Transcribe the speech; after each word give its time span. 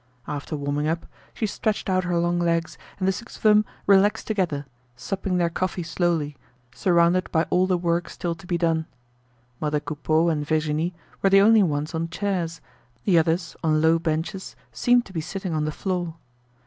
After 0.25 0.55
warming 0.55 0.87
up, 0.87 1.05
she 1.35 1.45
stretched 1.45 1.87
out 1.87 2.05
her 2.05 2.17
long 2.17 2.39
legs 2.39 2.75
and 2.97 3.07
the 3.07 3.11
six 3.11 3.37
of 3.37 3.43
them 3.43 3.65
relaxed 3.85 4.25
together, 4.25 4.65
supping 4.95 5.37
their 5.37 5.51
coffee 5.51 5.83
slowly, 5.83 6.35
surround 6.73 7.31
by 7.31 7.43
all 7.51 7.67
the 7.67 7.77
work 7.77 8.09
still 8.09 8.33
to 8.33 8.47
be 8.47 8.57
done. 8.57 8.87
Mother 9.59 9.79
Coupeau 9.79 10.29
and 10.29 10.43
Virginie 10.43 10.95
were 11.21 11.29
the 11.29 11.41
only 11.41 11.61
ones 11.61 11.93
on 11.93 12.09
chairs, 12.09 12.61
the 13.05 13.19
others, 13.19 13.55
on 13.63 13.79
low 13.79 13.99
benches, 13.99 14.55
seemed 14.71 15.05
to 15.05 15.13
be 15.13 15.21
sitting 15.21 15.53
on 15.53 15.65
the 15.65 15.71
floor. 15.71 16.15